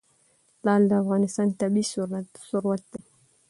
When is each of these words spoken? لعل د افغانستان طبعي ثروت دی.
لعل 0.65 0.83
د 0.87 0.91
افغانستان 1.01 1.47
طبعي 1.59 1.83
ثروت 2.49 2.83
دی. 2.93 3.01